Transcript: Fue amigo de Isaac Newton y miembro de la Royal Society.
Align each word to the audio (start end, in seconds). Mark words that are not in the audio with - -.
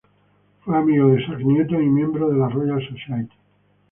Fue 0.65 0.75
amigo 0.75 1.09
de 1.09 1.21
Isaac 1.21 1.41
Newton 1.45 1.83
y 1.83 1.85
miembro 1.91 2.27
de 2.31 2.37
la 2.39 2.49
Royal 2.49 2.81
Society. 2.81 3.35